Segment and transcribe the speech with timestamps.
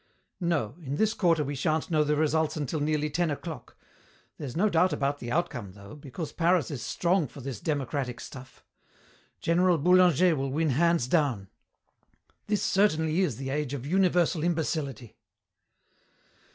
[0.39, 0.77] "No.
[0.81, 3.77] In this quarter we shan't know the results until nearly ten o'clock.
[4.39, 8.63] There's no doubt about the outcome, though, because Paris is strong for this democratic stuff.
[9.41, 11.49] General Boulanger will win hands down."
[12.47, 15.17] "This certainly is the age of universal imbecility."